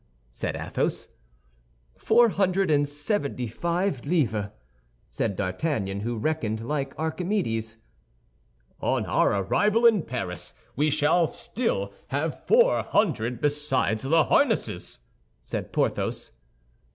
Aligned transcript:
said 0.31 0.55
Athos. 0.55 1.09
"Four 1.95 2.29
hundred 2.29 2.71
and 2.71 2.89
seventy 2.89 3.45
five 3.45 4.03
livres," 4.03 4.47
said 5.09 5.35
D'Artagnan, 5.35 5.99
who 5.99 6.17
reckoned 6.17 6.67
like 6.67 6.97
Archimedes. 6.97 7.77
"On 8.79 9.05
our 9.05 9.43
arrival 9.43 9.85
in 9.85 10.01
Paris, 10.01 10.55
we 10.75 10.89
shall 10.89 11.27
still 11.27 11.93
have 12.07 12.47
four 12.47 12.81
hundred, 12.81 13.39
besides 13.41 14.01
the 14.01 14.23
harnesses," 14.23 15.01
said 15.39 15.71
Porthos. 15.71 16.31